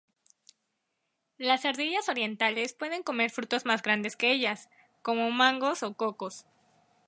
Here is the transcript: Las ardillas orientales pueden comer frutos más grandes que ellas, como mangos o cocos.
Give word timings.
Las 1.37 1.63
ardillas 1.63 2.09
orientales 2.09 2.73
pueden 2.73 3.03
comer 3.03 3.29
frutos 3.29 3.65
más 3.65 3.83
grandes 3.83 4.17
que 4.17 4.31
ellas, 4.31 4.67
como 5.03 5.29
mangos 5.29 5.83
o 5.83 5.93
cocos. 5.93 6.47